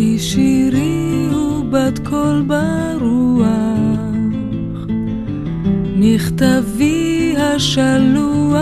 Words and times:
כי 0.00 0.18
שירי 0.18 1.28
הוא 1.32 1.64
בת 1.70 1.98
קול 2.08 2.44
ברוח, 2.46 3.48
מכתבי 5.96 7.34
השלוח, 7.38 8.56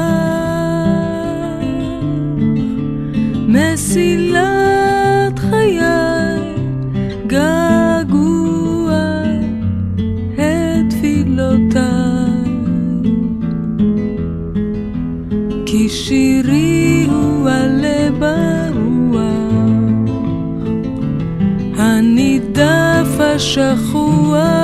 מסילה 3.48 4.77
שכוח 23.38 24.57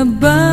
above. 0.00 0.49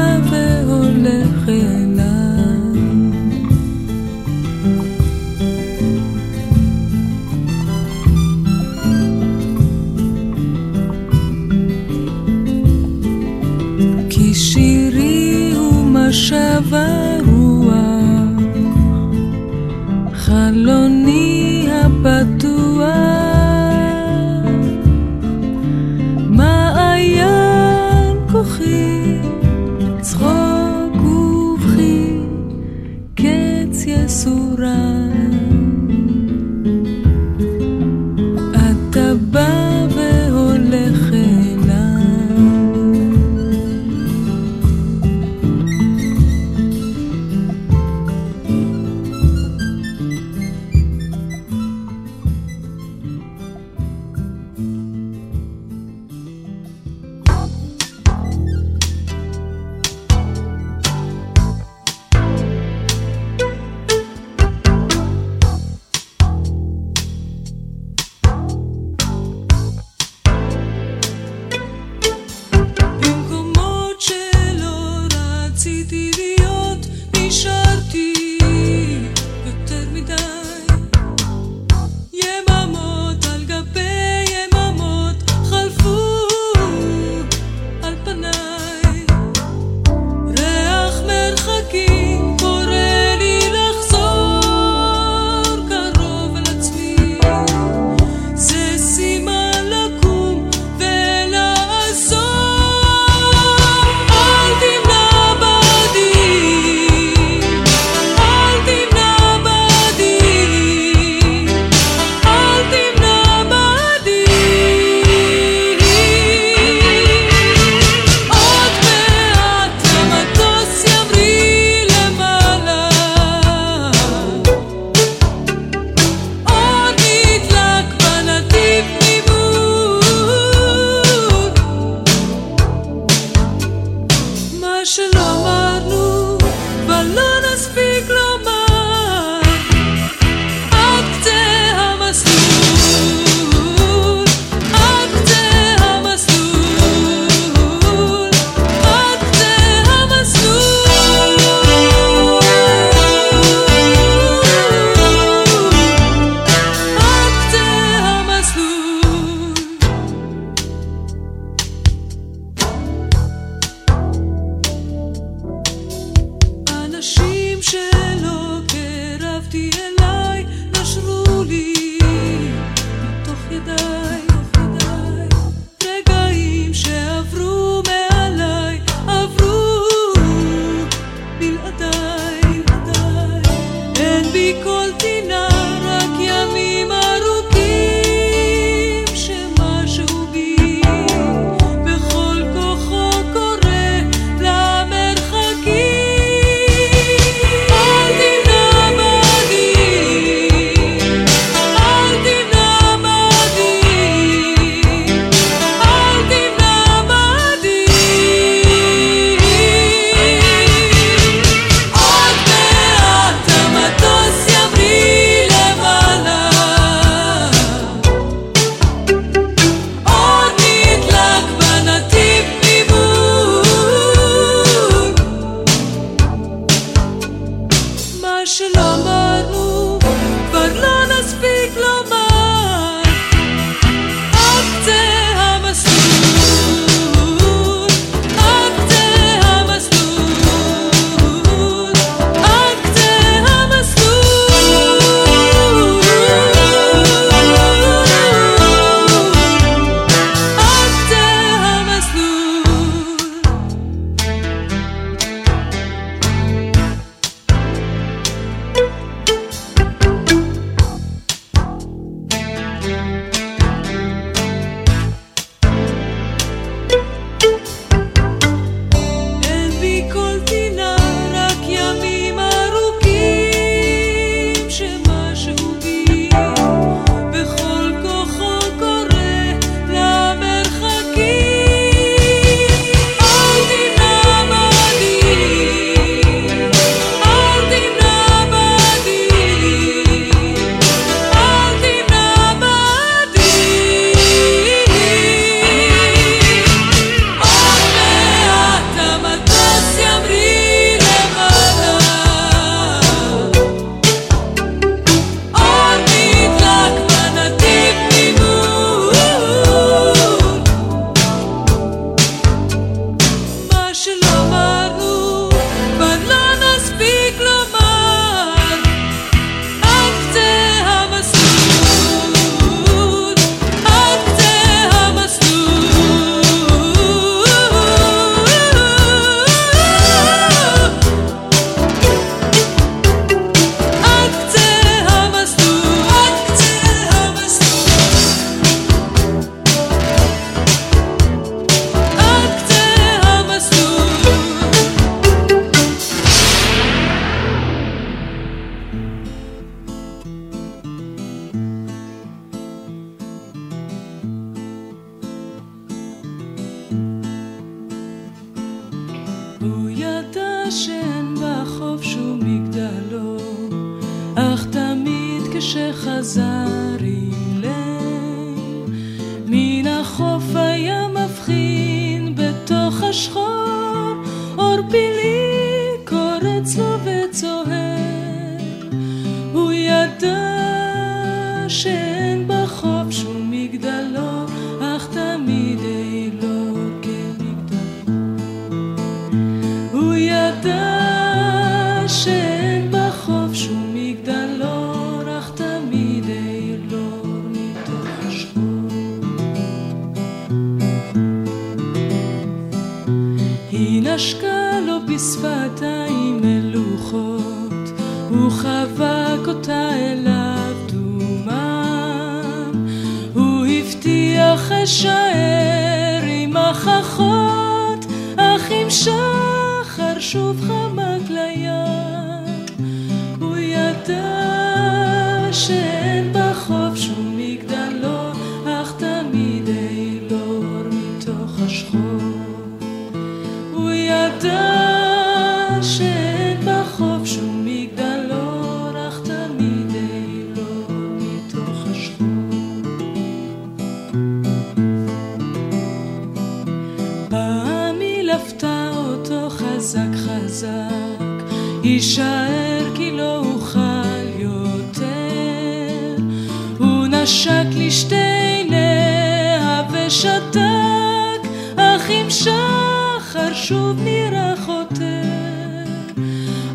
ושתק, 460.07 461.41
אך 461.75 462.09
אם 462.09 462.29
שחר 462.29 463.53
שוב 463.53 463.95
נראה 464.03 464.53
חוטא, 464.65 465.21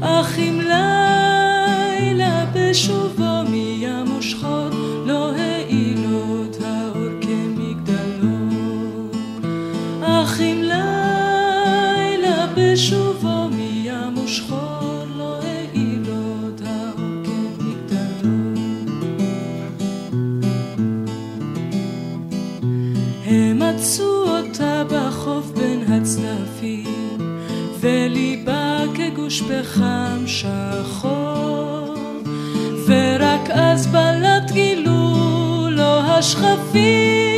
אך 0.01 0.39
אם 0.39 0.61
לילה 0.61 2.45
בשובו. 2.55 3.32
שימוש 29.33 29.51
בחם 29.51 30.25
שחור, 30.27 31.95
ורק 32.87 33.51
אז 33.51 33.87
בלט 33.87 34.51
גילו 34.51 35.69
לו 35.71 36.01
השכפים. 36.01 37.32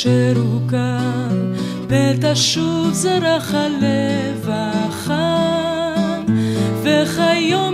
אשר 0.00 0.32
הוקם, 0.36 1.52
ותשוב 1.88 2.92
זרח 2.92 3.54
הלב 3.54 4.48
החם, 4.48 6.24
וכיום 6.82 7.69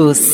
Cruz. 0.00 0.29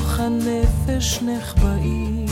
בתוך 0.00 0.20
הנפש 0.20 1.22
נחבאים. 1.22 2.26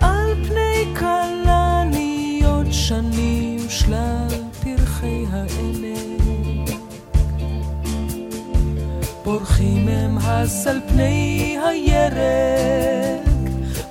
על 0.00 0.34
פני 0.48 0.94
כלניות 0.98 2.66
שנים 2.70 3.58
שלל 3.68 4.28
פרחי 4.62 5.24
העמק. 5.30 6.70
בורחים 9.24 9.88
הם 9.88 10.18
הס 10.18 10.66
על 10.66 10.80
פני 10.88 11.58
הירק, 11.66 13.28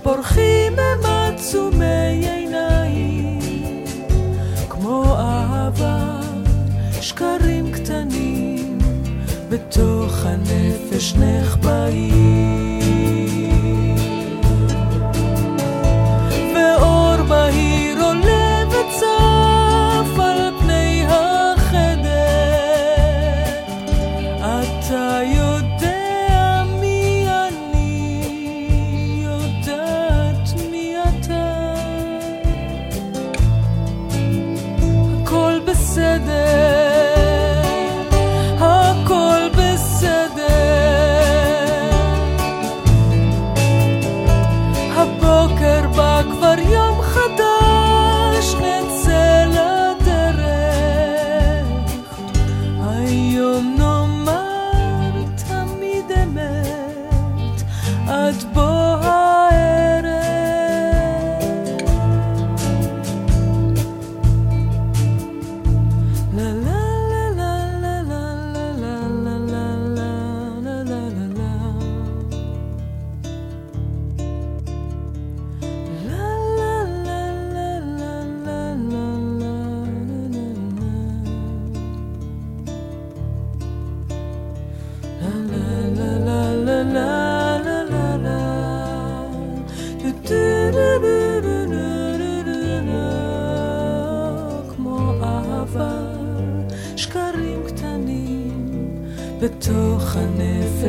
בורחים 0.04 0.74
הם 0.80 1.06
עצומי 1.06 2.30
עיניים, 2.30 3.86
כמו 4.69 5.15
אהבה, 5.17 6.19
שקרים. 7.02 7.54
בתוך 9.75 10.25
הנפש 10.25 11.13
נחבאים. 11.15 12.74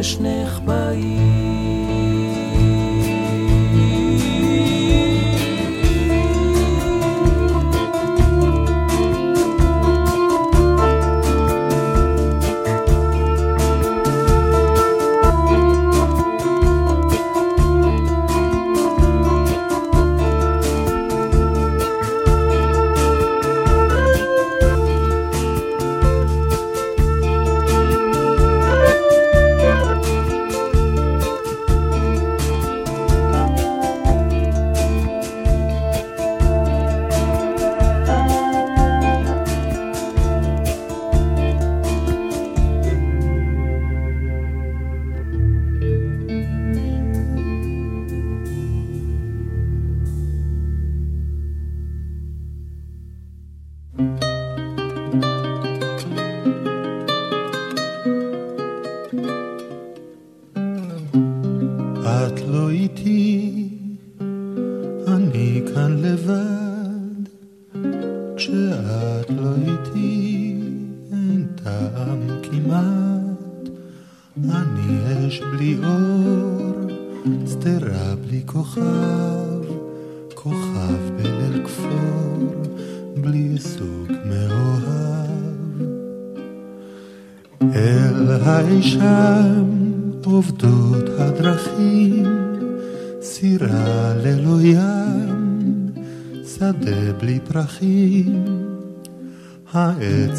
ושנך 0.07 0.61
באים. 0.64 1.36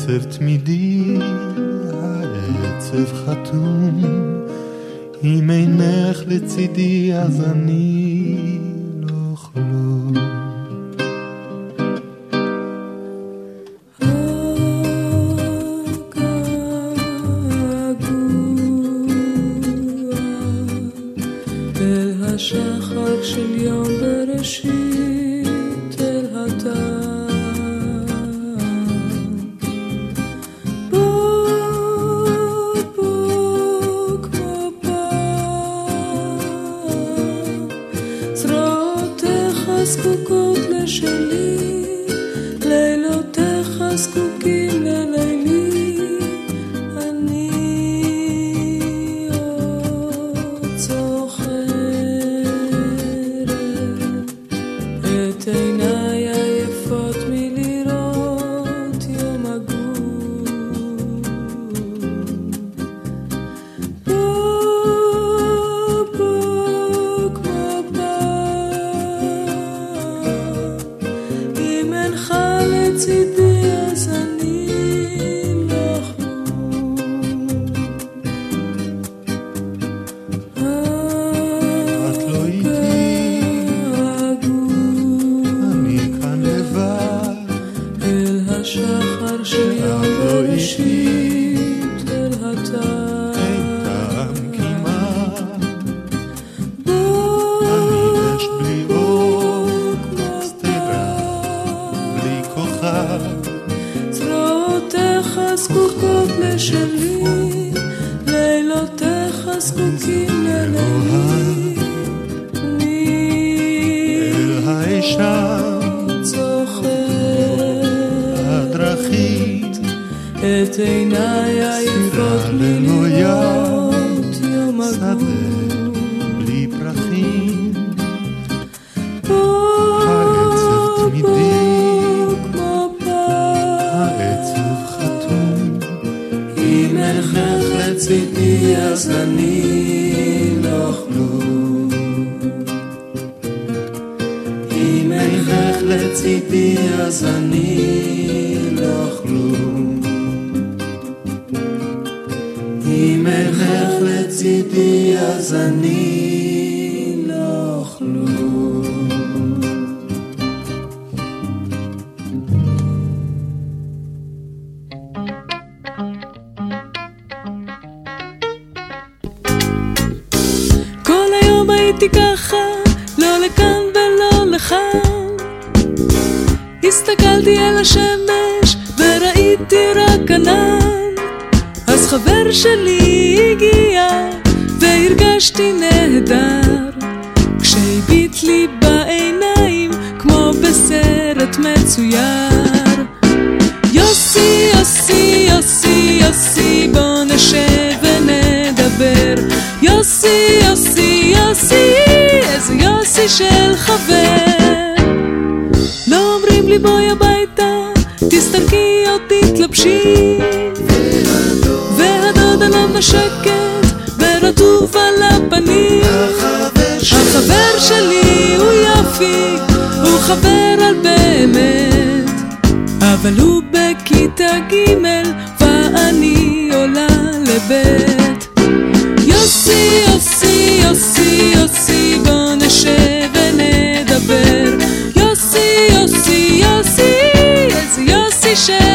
עצב 0.08 0.24
תמידי, 0.38 1.17
העצב 1.93 3.13
חתום. 3.13 4.02
אם 5.24 5.52
אינך 5.52 6.24
לצידי 6.28 7.13
אז 7.13 7.41
אני... 7.41 7.66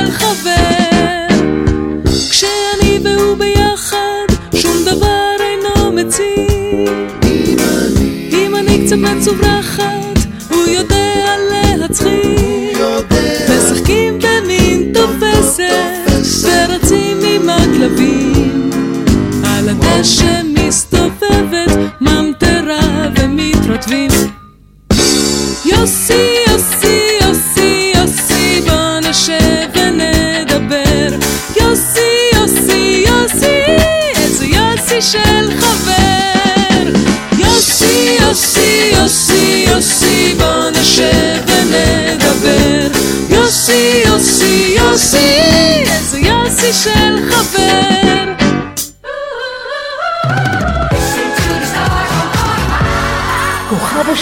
של 0.07 0.11
חבר. 0.11 1.29
כשאני 2.31 2.99
והוא 3.03 3.37
ביחד, 3.37 4.27
שום 4.55 4.77
דבר 4.85 5.31
אינו 5.41 5.93
מציב. 5.93 6.89
אם 8.33 8.57
אני 8.57 8.87
קצת 8.87 8.97
מצוברחת 8.97 9.92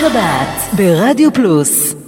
שבת 0.01 0.74
ברדיו 0.76 1.32
פלוס. 1.32 1.99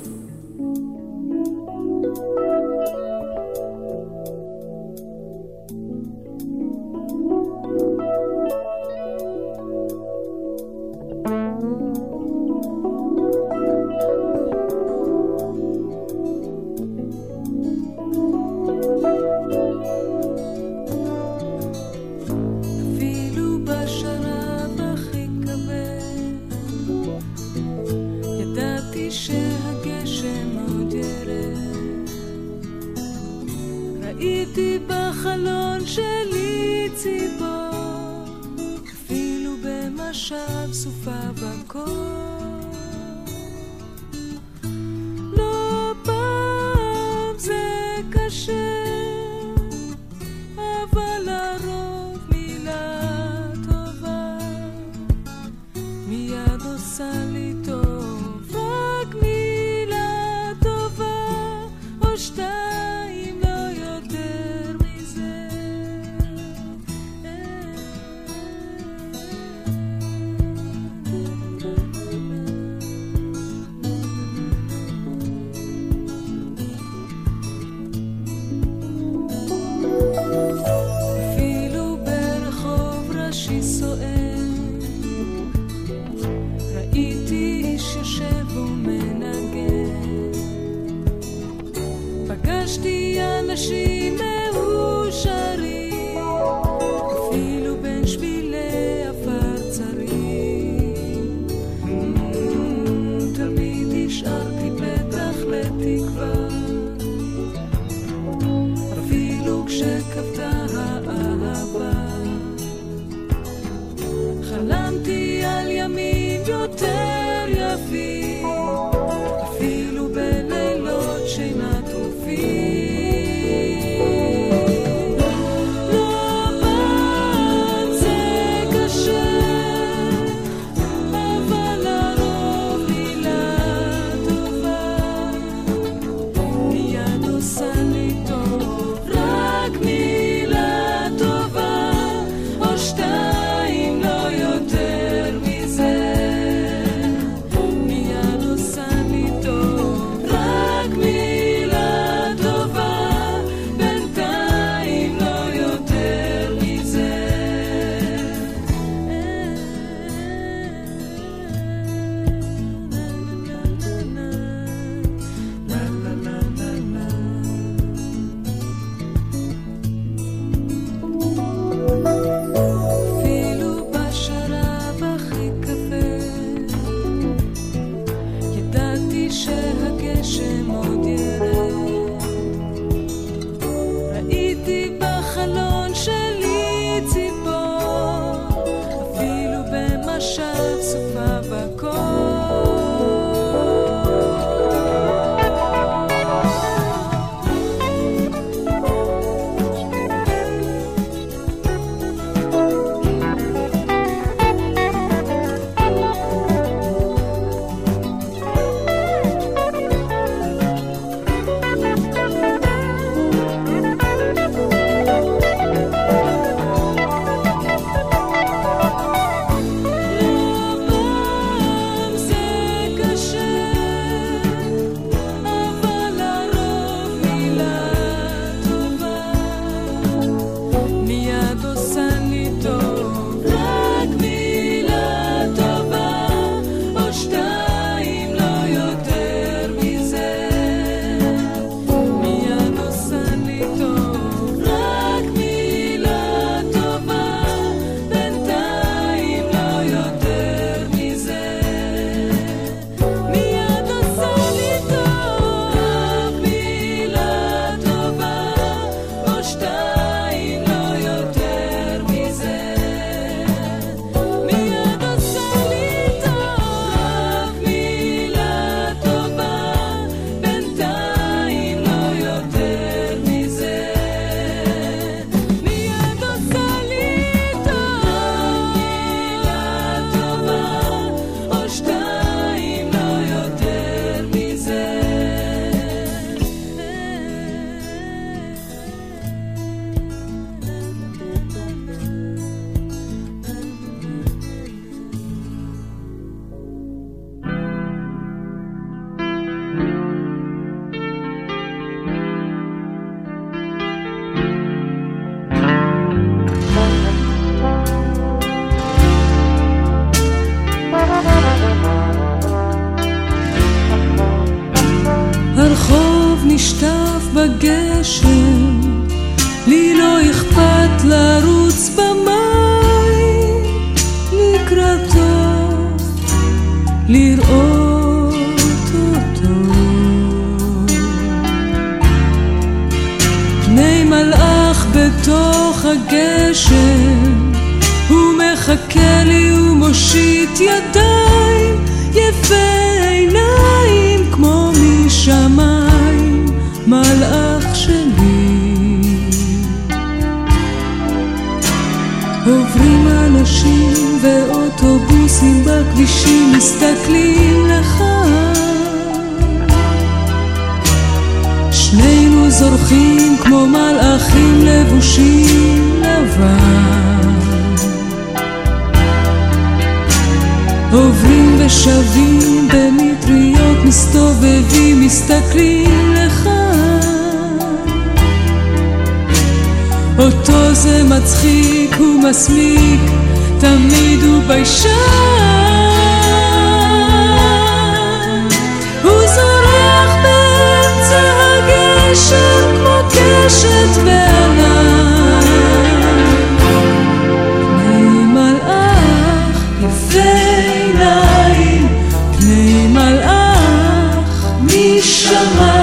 משמיים, 405.23 405.82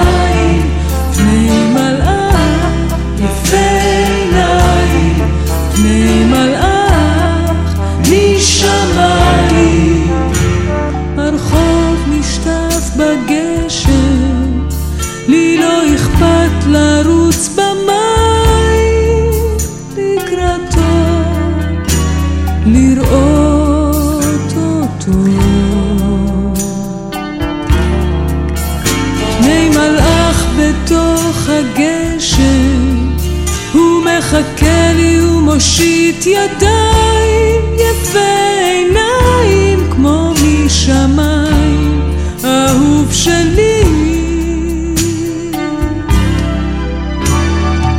יושיט 35.80 36.26
ידיים 36.26 37.74
יפה 37.74 38.18
עיניים 38.64 39.90
כמו 39.90 40.32
משמיים 40.32 42.00
אהוב 42.44 43.12
שלי. 43.12 43.82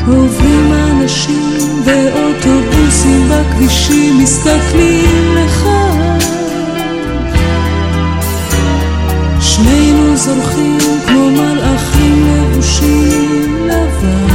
עוברים 0.08 0.72
אנשים 0.74 1.82
ואוטובוסים 1.86 3.30
בכבישים 3.30 4.18
מסתכלים 4.24 5.36
לך 5.36 5.70
שנינו 9.40 10.18
זורחים 10.18 10.78
כמו 11.08 11.30
מלאכים 11.30 12.28
לבושים 12.28 13.68
לבן 13.68 14.31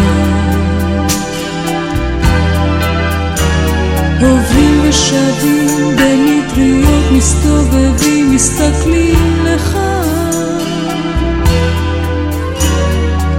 שדים 4.97 5.97
במטריות 5.97 7.05
מסתובבים, 7.13 8.35
מסתכלים 8.35 9.45
לך. 9.45 9.77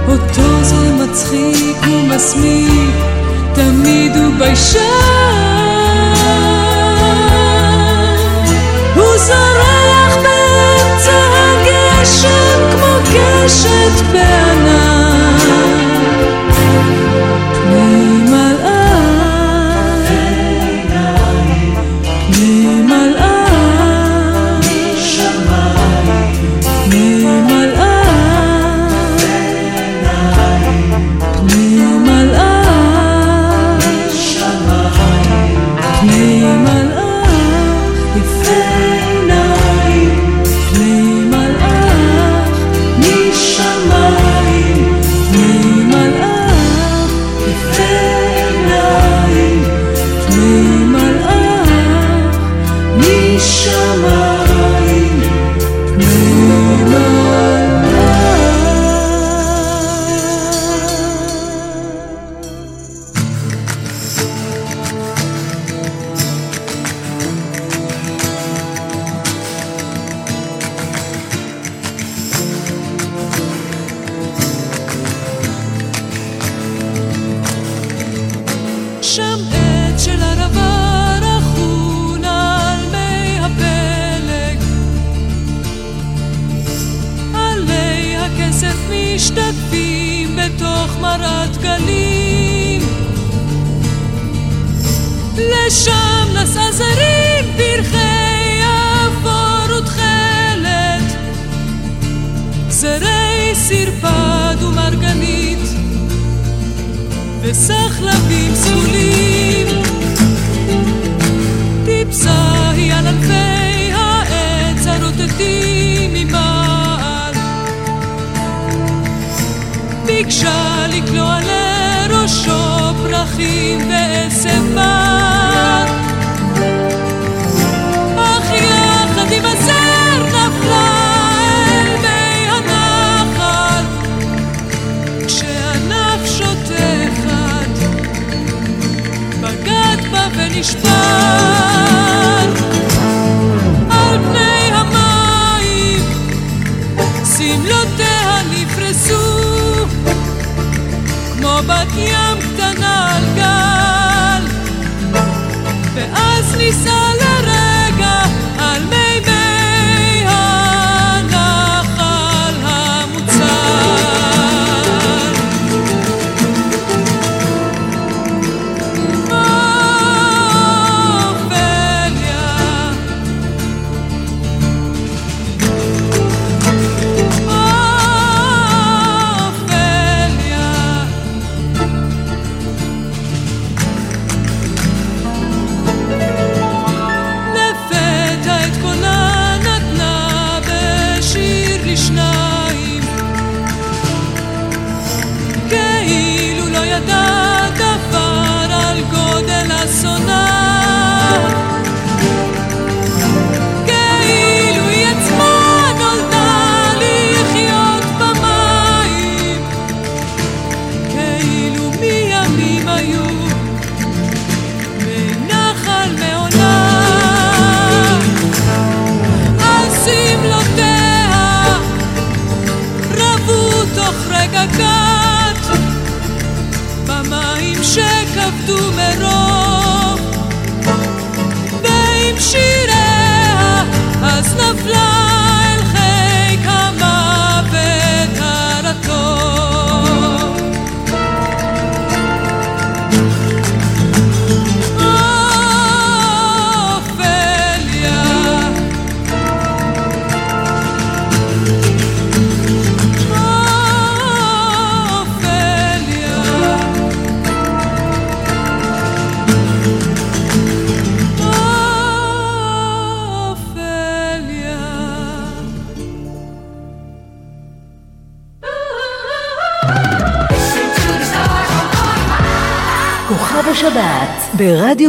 אותו 0.08 0.62
זה 0.62 0.92
מצחיק 1.04 1.76
ומסמיק, 1.86 2.94
תמיד 3.54 4.16
הוא 4.16 4.34
ביישן. 4.38 4.78
הוא 8.94 9.18
זורח 9.18 10.16
באמצע 10.22 11.20
הגשם 11.34 12.70
כמו 12.72 12.98
קשת 13.04 14.06
בענן. 14.12 15.07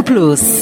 ברדיו 0.10 0.59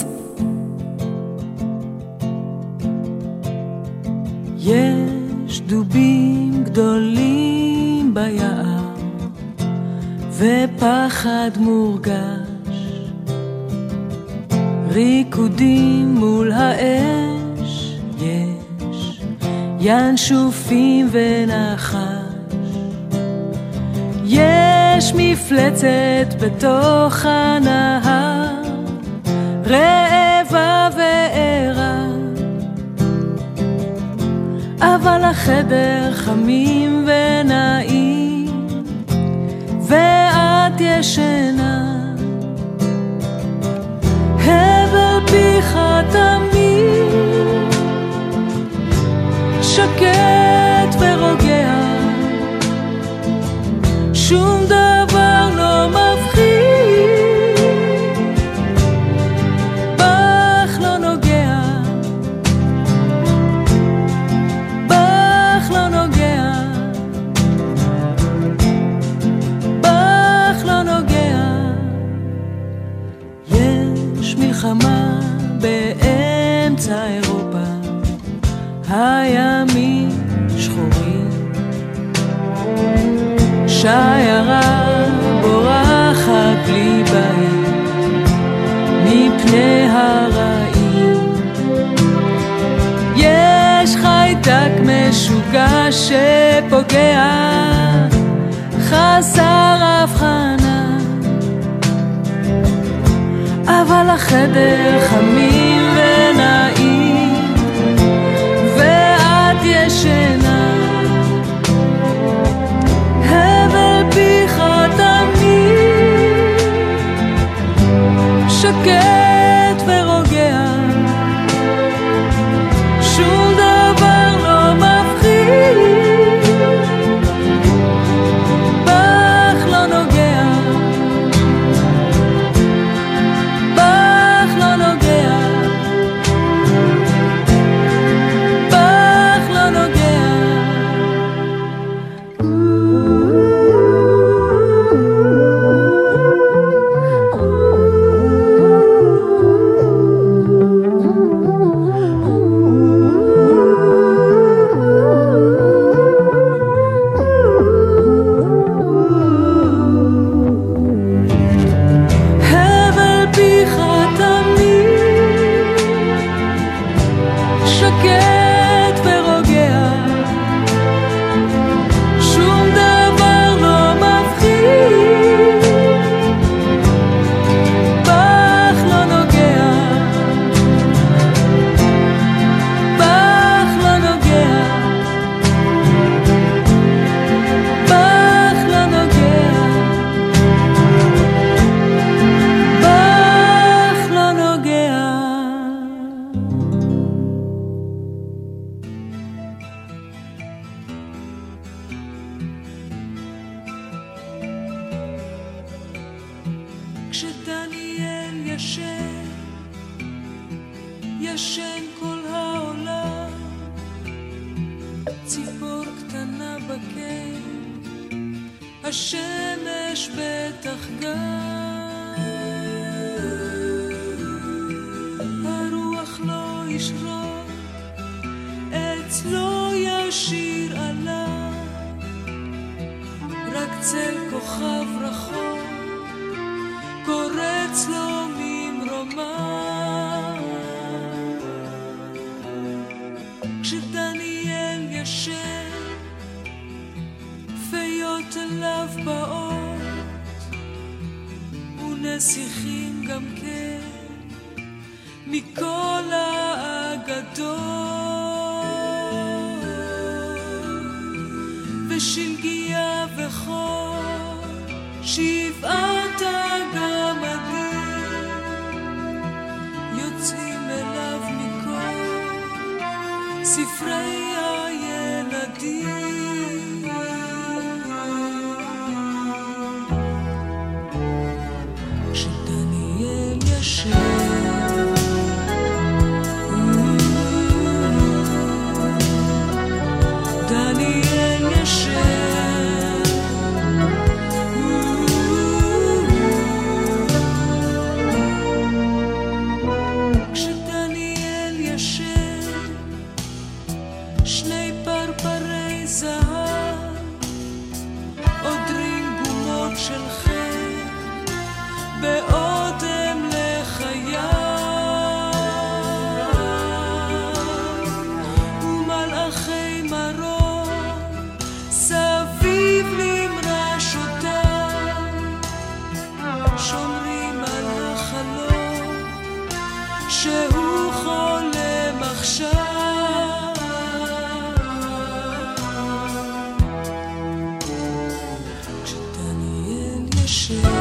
she 340.48 340.77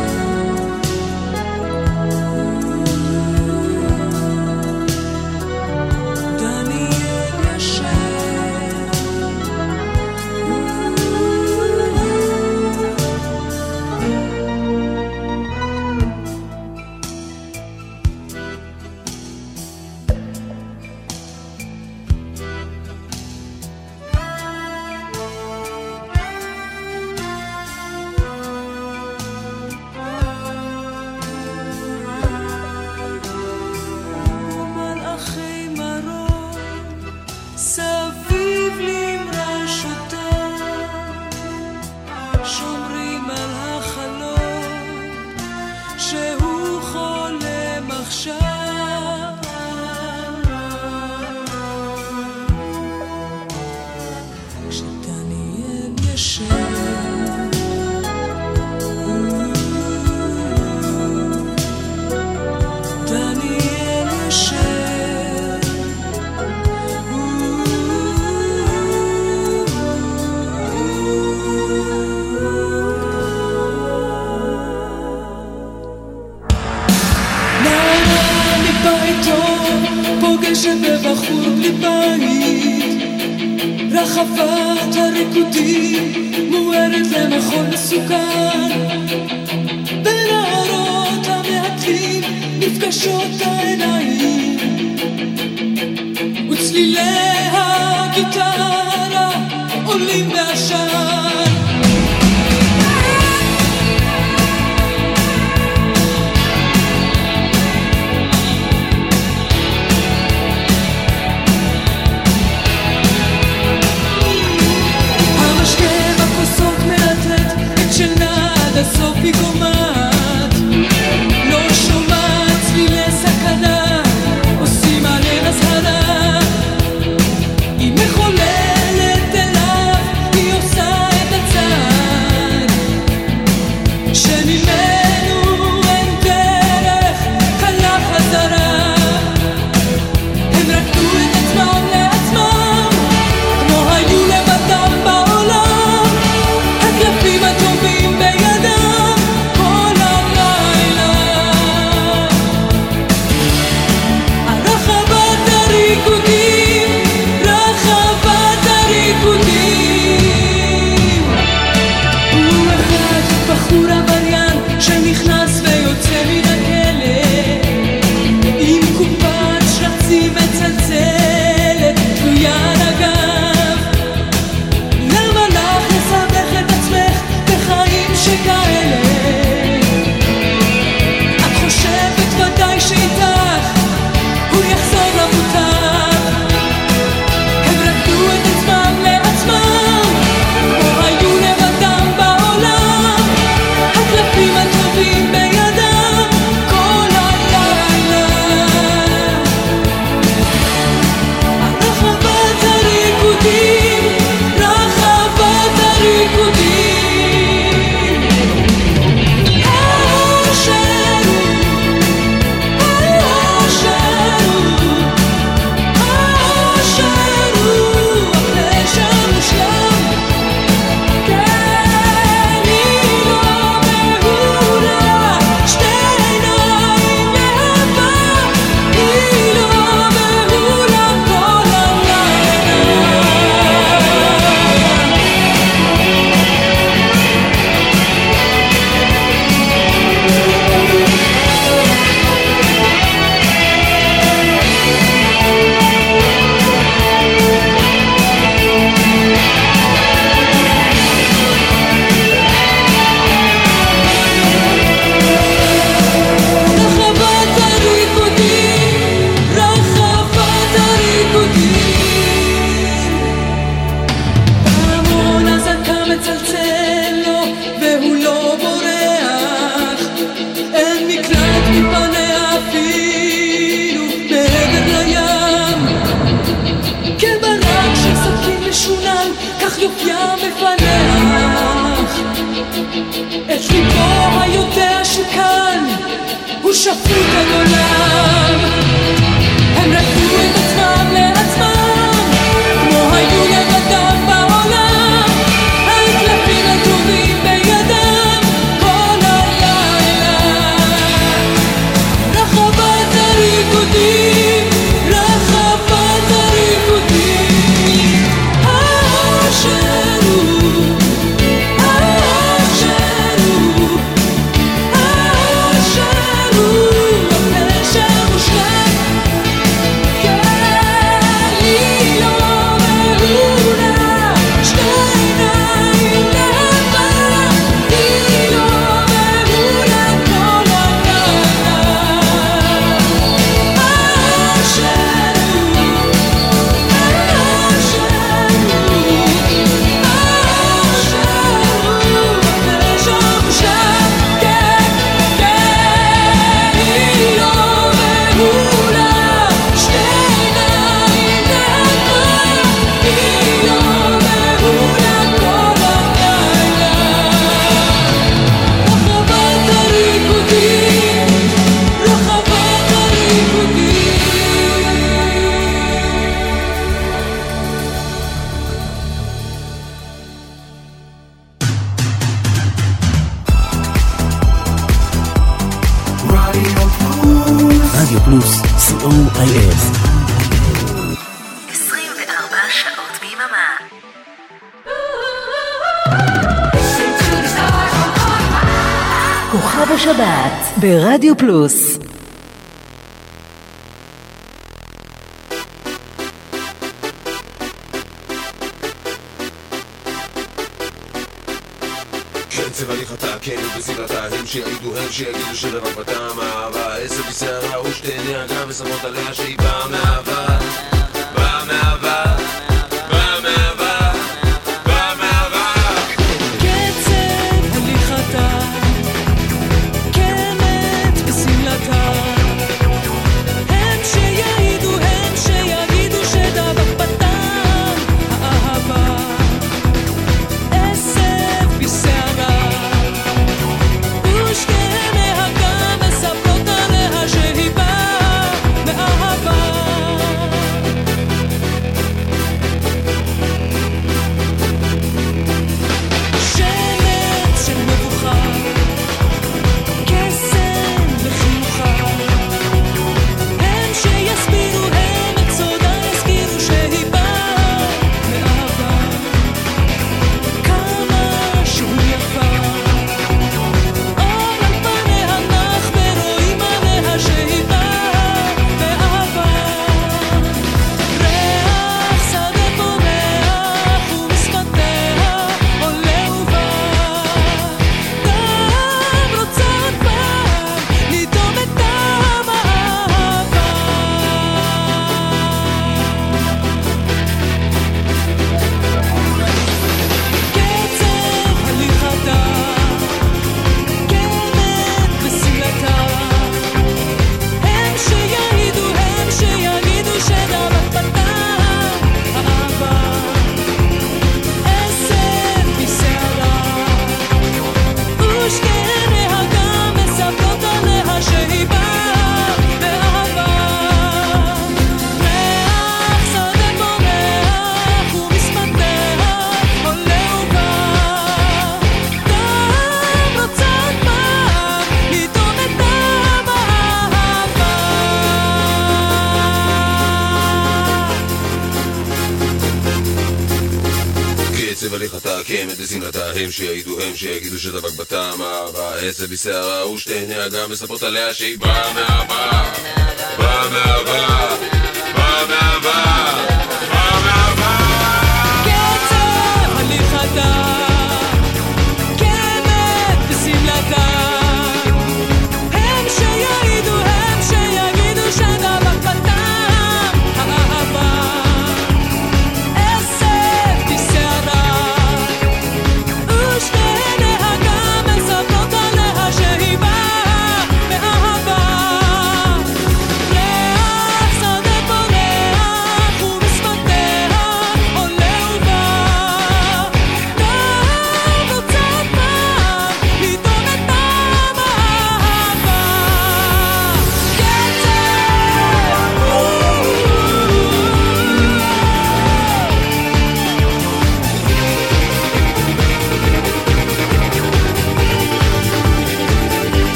שדבק 537.58 537.92
בטעם 537.92 538.42
אהבה 538.42 538.94
עשב 538.98 539.32
בשערה 539.32 539.90
ושתי 539.90 540.26
נהגה 540.26 540.66
מספרות 540.66 541.02
עליה 541.02 541.34
שהיא 541.34 541.58
באה 541.58 541.85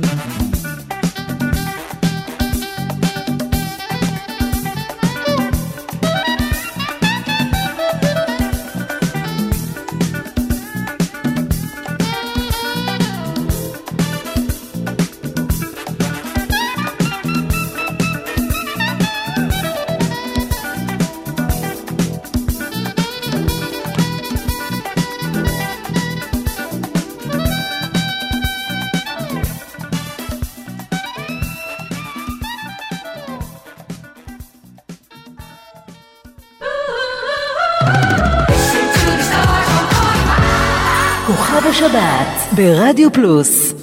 Mm-hmm. 0.00 0.47
ברדיו 42.58 43.12
פלוס 43.12 43.74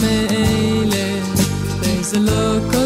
there's 0.00 1.28
Teyze 1.82 2.18
loco 2.18 2.85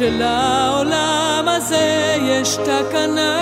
שלעולם 0.00 1.44
הזה 1.46 2.16
יש 2.22 2.56
תקנה. 2.56 3.36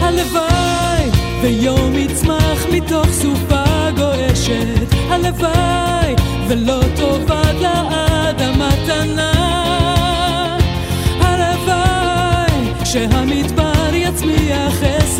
הלוואי 0.00 1.10
ויום 1.42 1.94
יצמח 1.94 2.66
מתוך 2.72 3.06
סופה 3.10 3.90
גועשת 3.96 4.94
הלוואי 5.08 6.14
ולא 6.48 6.80
תאבד 6.96 7.54
לעד 7.60 8.40
המתנה 8.40 9.23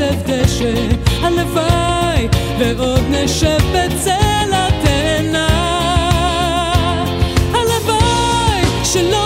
נשב 0.05 0.23
דשא, 0.27 0.75
הלוואי 1.23 2.29
ועוד 2.59 3.01
נשב 3.11 3.59
בצל 3.73 4.51
התאנה. 4.53 5.49
הלוואי 7.53 8.85
שלא 8.85 9.24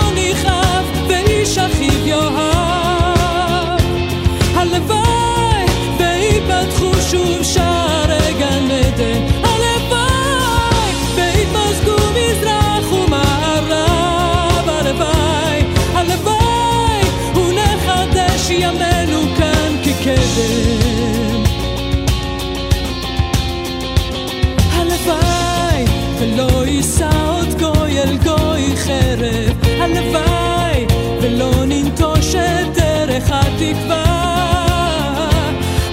חרב, 28.89 29.67
הלוואי 29.81 30.87
ולא 31.21 31.51
ננטוש 31.67 32.35
את 32.35 32.75
דרך 32.75 33.31
התקווה. 33.31 34.05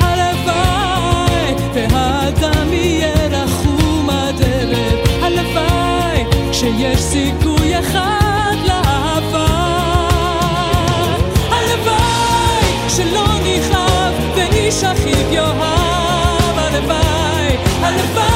הלוואי 0.02 1.54
והאדם 1.74 2.74
יהיה 2.74 3.28
רחום 3.32 4.10
עד 4.10 4.42
ערב, 4.42 5.24
הלוואי 5.24 6.24
שיש 6.54 7.00
סיכוי 7.00 7.80
אחד 7.80 8.56
לאהבה. 8.66 9.46
שלא 12.90 13.26
נכאב 13.44 14.14
ואיש 14.36 14.84
אחיו 14.84 15.34
יאהב, 15.34 16.58
הלוואי, 16.58 17.58
הלוואי 17.82 18.35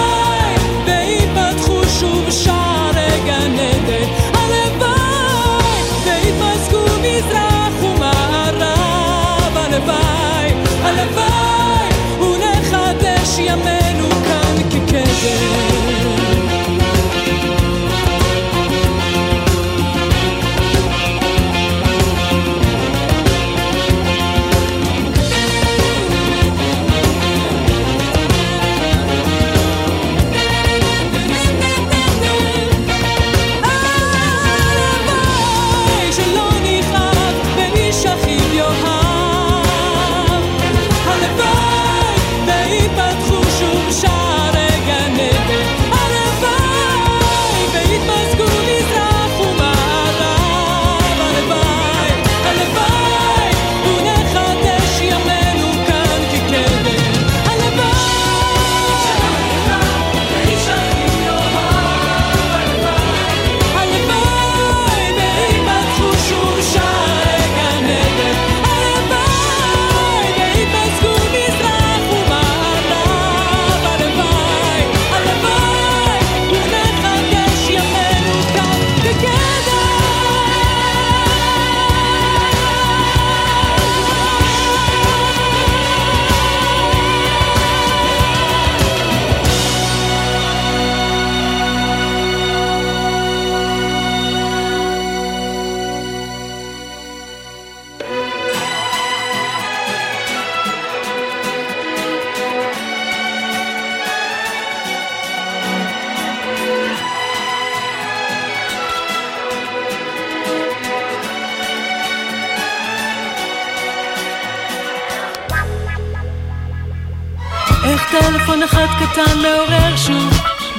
ילד 118.89 119.09
קטן 119.09 119.37
מעורר 119.41 119.95
שוב 119.97 120.33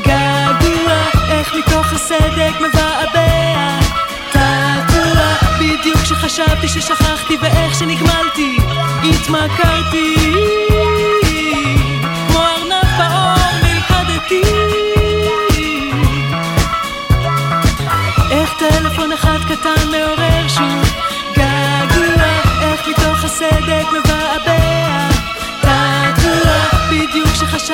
געגוע, 0.05 0.93
איך 1.31 1.55
מתוך 1.55 1.93
הסדק 1.93 2.53
מבעבע. 2.61 3.79
תעגוע, 4.33 5.35
בדיוק 5.57 5.97
כשחשבתי 5.97 6.69
ששכחתי 6.69 7.37
ואיך 7.43 7.75
שנגמלתי, 7.75 8.57
התמכרתי. 9.05 10.60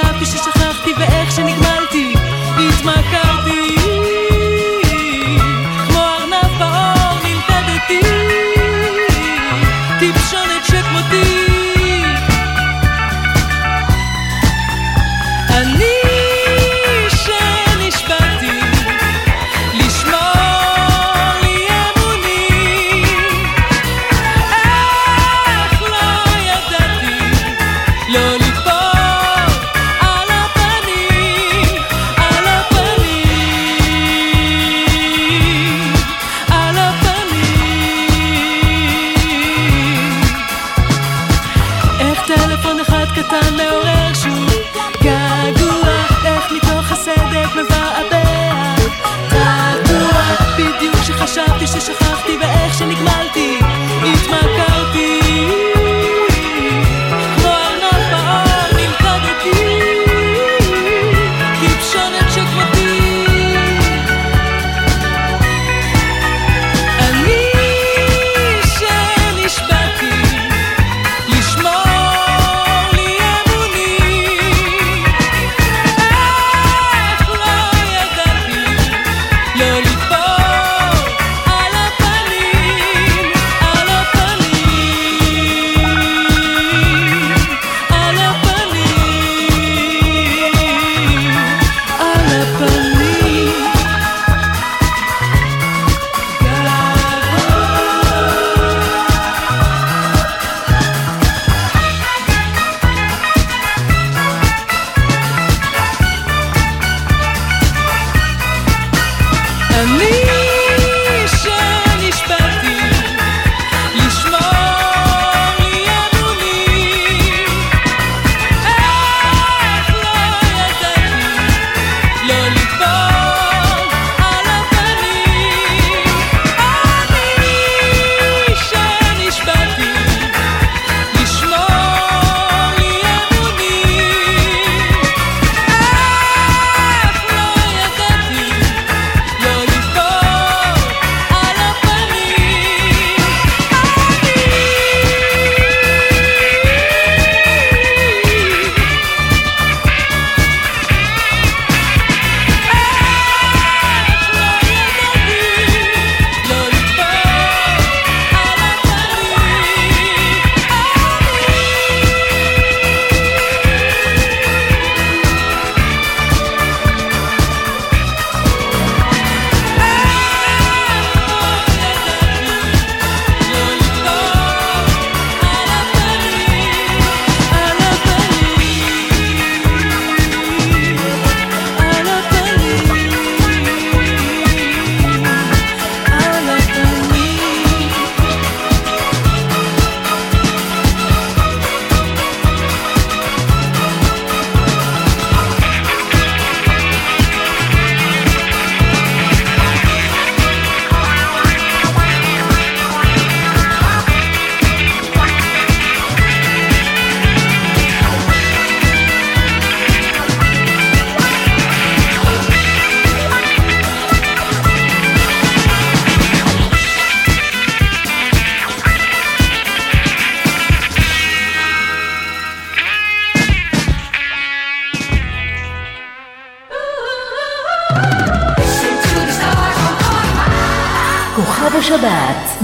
חשבתי 0.01 0.27
ששכחתי 0.27 0.93
ואיך 0.98 1.32
שנגמלתי. 1.32 2.14
התמכרתי 2.59 3.25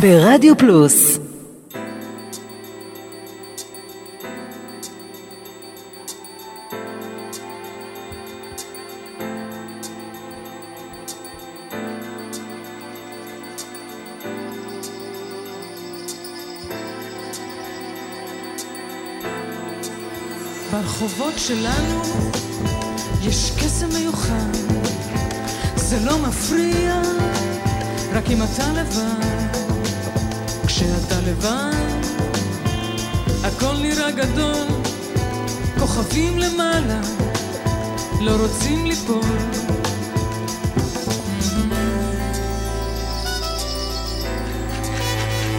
ברדיו 0.03 0.59
פלוס 0.59 1.19
ברחובות 20.73 21.35
שלנו 21.37 22.03
יש 23.23 23.53
קסם 23.57 23.89
מיוחד, 23.95 24.55
זה 25.77 26.01
לא 26.05 26.19
מפריע, 26.19 27.03
רק 28.13 28.31
אם 28.31 28.43
אתה 28.43 28.73
לבד. 28.73 29.62
לבד, 31.27 32.03
הכל 33.45 33.75
נראה 33.83 34.11
גדול, 34.11 34.67
כוכבים 35.79 36.39
למעלה, 36.39 37.01
לא 38.21 38.33
רוצים 38.41 38.87
ליפול. 38.87 39.21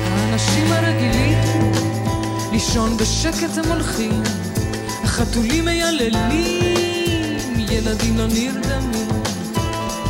האנשים 0.03 0.71
הרגילים, 0.71 1.71
לישון 2.51 2.97
בשקט 2.97 3.57
הם 3.57 3.71
הולכים, 3.71 4.23
החתולים 5.03 5.65
מייללים, 5.65 7.59
ילדים 7.69 8.17
לא 8.17 8.25
נרדמים. 8.27 9.07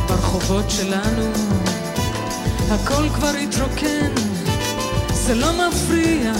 ברחובות 0.08 0.70
שלנו 0.70 1.30
הכל 2.70 3.08
כבר 3.14 3.32
התרוקן, 3.42 4.13
זה 5.26 5.34
לא 5.34 5.68
מפריע, 5.68 6.32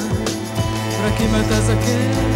רק 1.05 1.20
אם 1.20 1.35
אתה 1.35 1.61
זקן. 1.61 2.35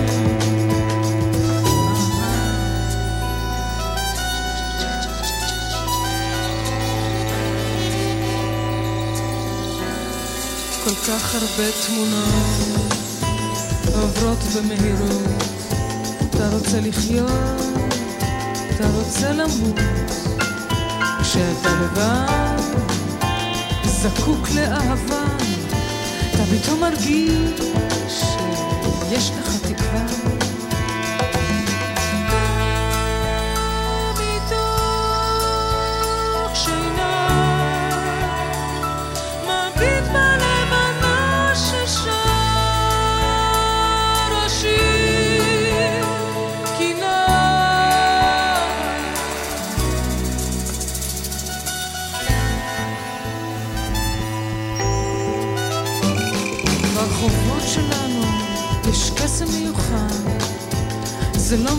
כל 10.84 10.94
כך 11.08 11.34
הרבה 11.34 11.72
תמונות 11.86 12.98
עוברות 13.94 14.38
במהירות. 14.56 15.42
אתה 16.30 16.48
רוצה 16.52 16.80
לחיות, 16.80 17.30
אתה 18.74 18.88
רוצה 18.94 19.32
למות. 19.32 19.80
כשאתה 21.22 21.68
לבד, 21.82 22.62
זקוק 23.84 24.48
לאהבה, 24.54 25.24
פתאום 26.50 26.80
מרגיש 26.80 27.87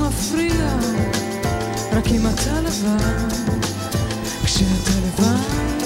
מפריע, 0.10 0.66
רק 1.92 2.08
אם 2.08 2.28
אתה 2.28 2.62
לבד. 2.62 3.30
כשאתה 4.44 4.92
לבד, 5.06 5.84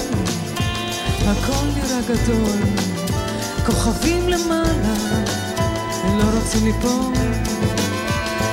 הכל 1.26 1.66
נראה 1.76 2.00
גדול, 2.08 2.58
כוכבים 3.66 4.28
למעלה, 4.28 4.94
לא 6.04 6.38
רוצים 6.38 6.64
ליפול. 6.64 7.12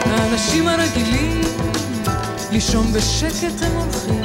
האנשים 0.05 0.67
הרגילים, 0.67 1.41
לישון 2.51 2.93
בשקט 2.93 3.61
הם 3.61 3.71
הולכים, 3.71 4.23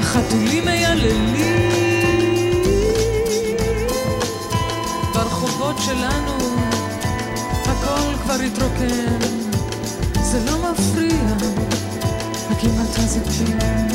החתולים 0.00 0.64
מייללים. 0.64 1.70
ברחובות 5.14 5.76
שלנו 5.78 6.38
הכל 7.64 8.16
כבר 8.22 8.34
התרוקן, 8.46 9.37
זה 10.30 10.38
לא 10.46 10.72
מפריע, 10.72 11.24
רק 12.50 12.64
אם 12.64 12.70
אתה 12.70 13.00
זקן. 13.00 13.87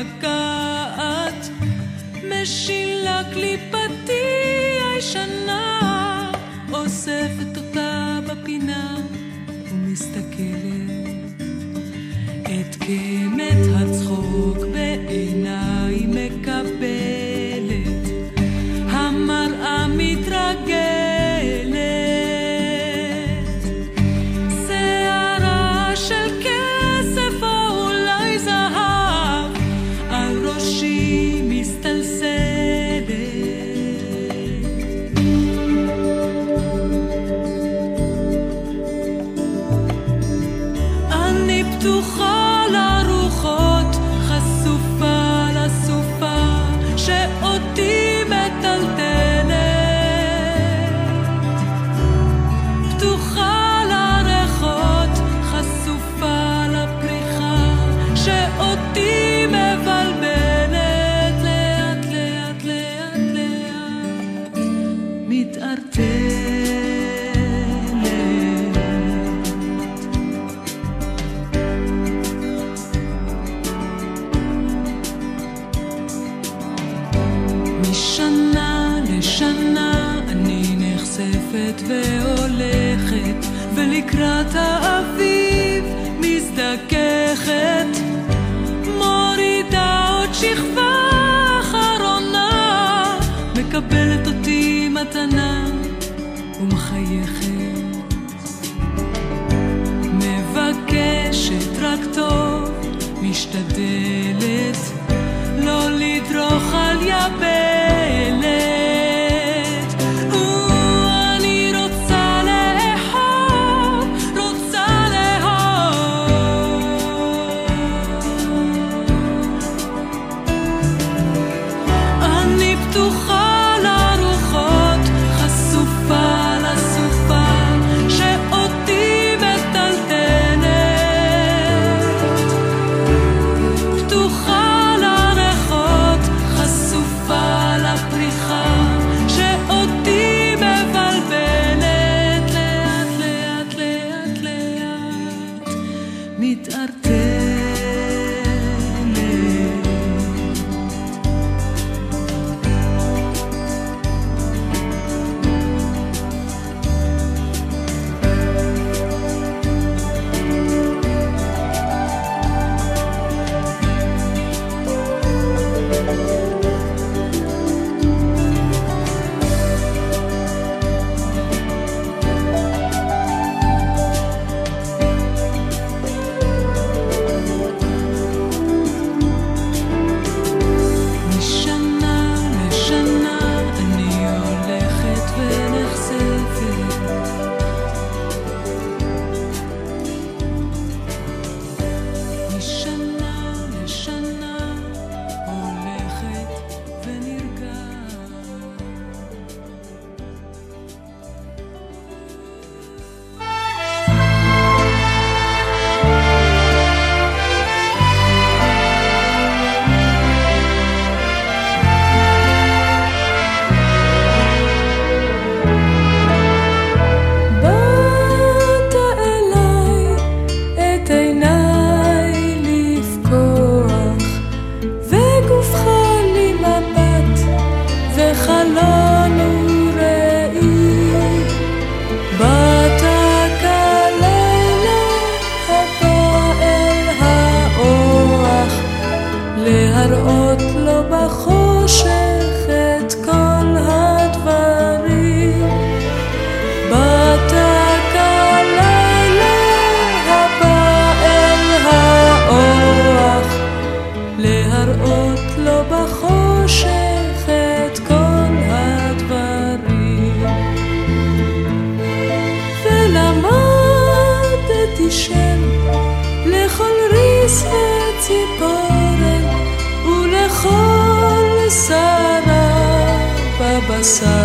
מתבקעת. 0.00 1.48
משילה 2.28 3.22
קליפתי 3.32 3.81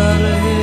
कर 0.08 0.24
है 0.44 0.57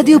השבת 0.00 0.20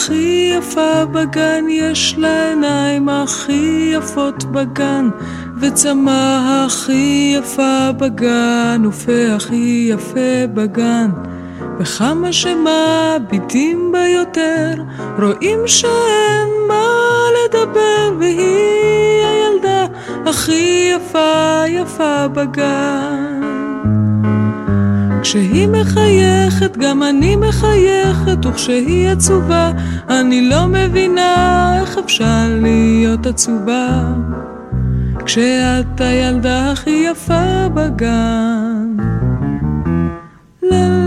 הכי 0.00 0.52
יפה 0.58 1.04
בגן, 1.04 1.64
יש 1.68 2.14
לה 2.18 2.48
עיניים 2.48 3.08
הכי 3.08 3.92
יפות 3.94 4.44
בגן, 4.44 5.08
וצמא 5.60 6.40
הכי 6.66 7.36
יפה 7.38 7.92
בגן, 7.92 8.82
ופה 8.88 9.34
הכי 9.36 9.90
יפה 9.92 10.46
בגן. 10.54 11.10
וכמה 11.78 12.32
שמביטים 12.32 13.92
בה 13.92 14.06
יותר, 14.08 14.72
רואים 15.18 15.58
שאין 15.66 16.48
מה 16.68 16.84
לדבר, 17.44 18.12
והיא 18.18 19.24
הילדה 19.24 19.86
הכי 20.26 20.92
יפה 20.96 21.62
יפה 21.68 22.28
בגן. 22.28 23.29
כשהיא 25.22 25.68
מחייכת, 25.68 26.76
גם 26.76 27.02
אני 27.02 27.36
מחייכת, 27.36 28.46
וכשהיא 28.46 29.08
עצובה, 29.08 29.72
אני 30.08 30.48
לא 30.48 30.66
מבינה 30.66 31.76
איך 31.80 31.98
אפשר 32.04 32.58
להיות 32.62 33.26
עצובה. 33.26 34.12
כשאת 35.26 36.00
הילדה 36.00 36.72
הכי 36.72 37.06
יפה 37.10 37.68
בגן. 37.74 38.96
לה 40.62 41.00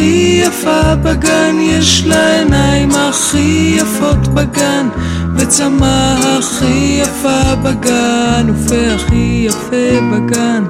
הכי 0.00 0.29
יפה 0.40 0.94
בגן, 0.94 1.56
יש 1.60 2.04
לה 2.06 2.38
עיניים 2.38 2.90
הכי 2.90 3.76
יפות 3.76 4.28
בגן, 4.28 4.88
וצמא 5.36 6.14
הכי 6.38 7.00
יפה 7.02 7.54
בגן, 7.62 8.46
ופה 8.50 8.94
הכי 8.94 9.46
יפה 9.48 10.00
בגן. 10.12 10.64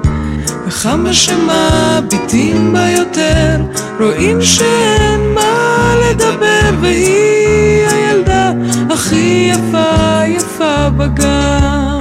וכמה 0.67 1.13
שמביטים 1.13 2.73
בה 2.73 2.89
יותר, 2.89 3.55
רואים 3.99 4.41
שאין 4.41 5.33
מה 5.35 5.93
לדבר, 6.01 6.69
והיא 6.81 7.87
הילדה 7.87 8.51
הכי 8.89 9.51
יפה 9.51 10.21
יפה 10.27 10.89
בגן. 10.89 11.99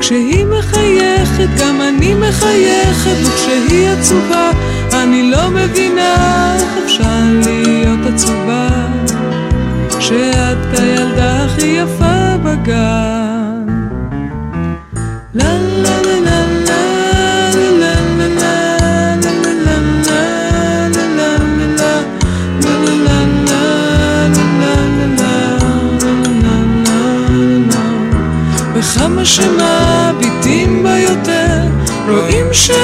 כשהיא 0.00 0.44
מחייכת, 0.44 1.48
גם 1.58 1.80
אני 1.80 2.14
מחייכת, 2.14 3.16
וכשהיא 3.24 3.88
עצובה, 3.88 4.50
אני 5.04 5.30
לא 5.30 5.50
מבינה 5.50 6.54
איך 6.56 6.84
אפשר 6.84 7.04
להיות 7.44 8.14
עצובה, 8.14 8.68
כשאת 9.98 10.78
הילדה 10.78 11.44
הכי 11.44 11.66
יפה 11.66 12.36
בגן. 12.44 13.66
לה 15.34 15.58
לה 15.58 16.00
לה 16.02 16.20
לה 16.24 16.84
וכמה 28.74 29.24
שמביטים 29.24 30.82
בה 30.82 30.98
יותר, 30.98 31.60
רואים 32.08 32.46
שאין 32.52 32.83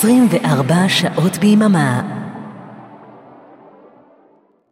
24 0.00 0.88
שעות 0.88 1.38
ביממה 1.38 2.15